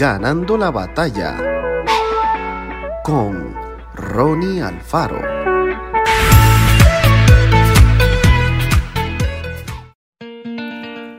Ganando 0.00 0.56
la 0.56 0.70
batalla 0.70 1.36
con 3.04 3.54
Ronnie 3.94 4.62
Alfaro. 4.62 5.20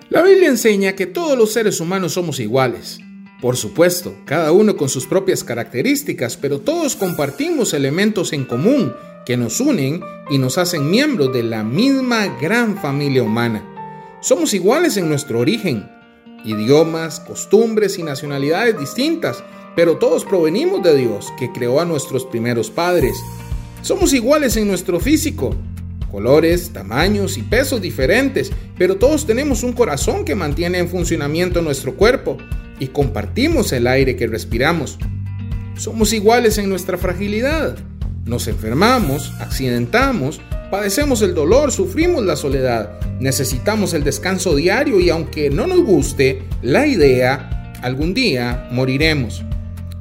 La 0.10 0.24
Biblia 0.24 0.48
enseña 0.48 0.94
que 0.94 1.06
todos 1.06 1.38
los 1.38 1.54
seres 1.54 1.80
humanos 1.80 2.14
somos 2.14 2.40
iguales. 2.40 2.98
Por 3.40 3.56
supuesto, 3.56 4.16
cada 4.26 4.52
uno 4.52 4.76
con 4.76 4.90
sus 4.90 5.06
propias 5.06 5.44
características, 5.44 6.36
pero 6.36 6.60
todos 6.60 6.96
compartimos 6.96 7.76
elementos 7.76 8.34
en 8.34 8.46
común 8.46 8.96
que 9.28 9.38
nos 9.38 9.60
unen 9.60 10.02
y 10.32 10.40
nos 10.40 10.58
hacen 10.58 10.90
miembros 10.90 11.32
de 11.32 11.44
la 11.44 11.64
misma 11.64 12.26
gran 12.42 12.80
familia 12.80 13.22
humana. 13.22 13.64
Somos 14.22 14.56
iguales 14.56 14.98
en 14.98 15.08
nuestro 15.08 15.38
origen, 15.38 15.88
idiomas, 16.46 17.20
costumbres 17.20 17.98
y 18.00 18.04
nacionalidades 18.04 18.80
distintas, 18.80 19.44
pero 19.76 19.98
todos 19.98 20.26
provenimos 20.26 20.84
de 20.84 20.96
Dios, 20.96 21.32
que 21.40 21.52
creó 21.52 21.80
a 21.80 21.86
nuestros 21.86 22.26
primeros 22.26 22.70
padres. 22.70 23.16
Somos 23.82 24.14
iguales 24.14 24.58
en 24.58 24.68
nuestro 24.68 25.00
físico, 25.00 25.56
colores, 26.12 26.72
tamaños 26.72 27.38
y 27.38 27.42
pesos 27.42 27.82
diferentes, 27.82 28.52
pero 28.78 28.98
todos 28.98 29.26
tenemos 29.26 29.64
un 29.64 29.74
corazón 29.74 30.26
que 30.26 30.36
mantiene 30.36 30.80
en 30.80 30.90
funcionamiento 30.90 31.62
nuestro 31.62 31.96
cuerpo 31.96 32.38
y 32.80 32.88
compartimos 32.88 33.72
el 33.72 33.88
aire 33.88 34.16
que 34.16 34.28
respiramos. 34.28 34.98
Somos 35.78 36.14
iguales 36.14 36.58
en 36.58 36.70
nuestra 36.70 36.98
fragilidad. 36.98 37.78
Nos 38.26 38.48
enfermamos, 38.48 39.34
accidentamos, 39.40 40.42
padecemos 40.72 41.22
el 41.22 41.36
dolor, 41.36 41.72
sufrimos 41.72 42.24
la 42.26 42.38
soledad, 42.38 43.00
necesitamos 43.20 43.94
el 43.94 44.04
descanso 44.04 44.56
diario 44.56 45.00
y 45.00 45.10
aunque 45.10 45.50
no 45.50 45.68
nos 45.68 45.84
guste 45.84 46.44
la 46.62 46.88
idea, 46.88 47.74
algún 47.84 48.14
día 48.14 48.70
moriremos. 48.72 49.44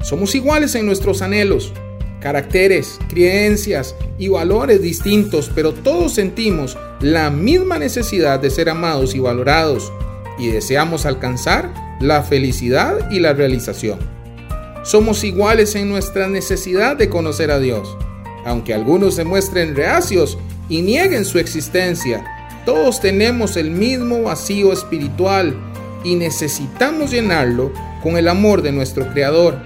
Somos 0.00 0.34
iguales 0.34 0.74
en 0.76 0.86
nuestros 0.86 1.20
anhelos, 1.20 1.72
caracteres, 2.20 2.98
creencias 3.08 3.96
y 4.16 4.28
valores 4.28 4.80
distintos, 4.80 5.50
pero 5.54 5.72
todos 5.72 6.14
sentimos 6.14 6.78
la 7.00 7.30
misma 7.30 7.78
necesidad 7.78 8.38
de 8.38 8.50
ser 8.50 8.70
amados 8.70 9.14
y 9.14 9.18
valorados 9.18 9.92
y 10.38 10.48
deseamos 10.48 11.04
alcanzar 11.04 11.74
la 12.00 12.22
felicidad 12.22 13.10
y 13.10 13.18
la 13.18 13.32
realización. 13.32 13.98
Somos 14.84 15.24
iguales 15.24 15.74
en 15.74 15.90
nuestra 15.90 16.28
necesidad 16.28 16.96
de 16.96 17.10
conocer 17.10 17.50
a 17.50 17.58
Dios. 17.58 17.96
Aunque 18.46 18.72
algunos 18.72 19.16
se 19.16 19.24
muestren 19.24 19.76
reacios 19.76 20.38
y 20.70 20.80
nieguen 20.80 21.26
su 21.26 21.38
existencia, 21.38 22.24
todos 22.64 23.00
tenemos 23.00 23.56
el 23.56 23.70
mismo 23.70 24.22
vacío 24.22 24.72
espiritual 24.72 25.54
y 26.04 26.14
necesitamos 26.14 27.10
llenarlo 27.10 27.72
con 28.02 28.16
el 28.16 28.28
amor 28.28 28.62
de 28.62 28.72
nuestro 28.72 29.06
Creador. 29.12 29.58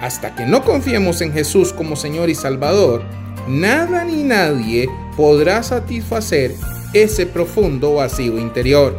Hasta 0.00 0.34
que 0.34 0.46
no 0.46 0.64
confiemos 0.64 1.20
en 1.20 1.32
Jesús 1.32 1.72
como 1.72 1.94
Señor 1.94 2.30
y 2.30 2.34
Salvador, 2.34 3.04
nada 3.46 4.04
ni 4.04 4.24
nadie 4.24 4.88
podrá 5.16 5.62
satisfacer 5.62 6.54
ese 6.92 7.26
profundo 7.26 7.94
vacío 7.94 8.38
interior. 8.38 8.98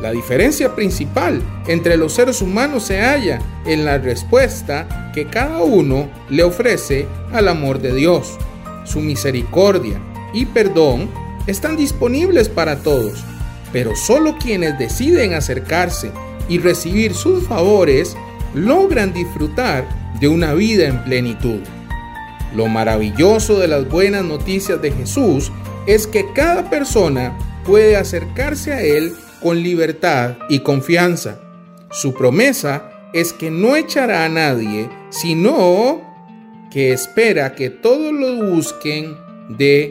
La 0.00 0.12
diferencia 0.12 0.74
principal 0.74 1.42
entre 1.66 1.96
los 1.96 2.14
seres 2.14 2.40
humanos 2.40 2.84
se 2.84 3.00
halla 3.00 3.40
en 3.66 3.84
la 3.84 3.98
respuesta 3.98 5.10
que 5.14 5.26
cada 5.26 5.58
uno 5.58 6.08
le 6.30 6.42
ofrece 6.42 7.06
al 7.32 7.48
amor 7.48 7.80
de 7.80 7.94
Dios. 7.94 8.38
Su 8.84 9.00
misericordia 9.00 10.00
y 10.32 10.46
perdón 10.46 11.08
están 11.46 11.76
disponibles 11.76 12.48
para 12.48 12.82
todos, 12.82 13.24
pero 13.72 13.96
solo 13.96 14.36
quienes 14.38 14.78
deciden 14.78 15.34
acercarse 15.34 16.10
y 16.48 16.58
recibir 16.58 17.14
sus 17.14 17.46
favores 17.46 18.16
logran 18.54 19.12
disfrutar 19.12 19.86
de 20.20 20.28
una 20.28 20.54
vida 20.54 20.86
en 20.86 21.02
plenitud. 21.04 21.60
Lo 22.54 22.66
maravilloso 22.66 23.58
de 23.58 23.68
las 23.68 23.88
buenas 23.88 24.24
noticias 24.24 24.82
de 24.82 24.90
Jesús 24.90 25.52
es 25.86 26.06
que 26.06 26.32
cada 26.32 26.68
persona 26.68 27.36
puede 27.64 27.96
acercarse 27.96 28.72
a 28.72 28.82
Él 28.82 29.14
con 29.40 29.62
libertad 29.62 30.36
y 30.48 30.60
confianza. 30.60 31.38
Su 31.90 32.12
promesa 32.12 32.90
es 33.12 33.32
que 33.32 33.50
no 33.50 33.76
echará 33.76 34.24
a 34.24 34.28
nadie, 34.28 34.88
sino 35.10 36.02
que 36.70 36.92
espera 36.92 37.54
que 37.54 37.70
todos 37.70 38.12
lo 38.12 38.52
busquen 38.52 39.16
de 39.48 39.90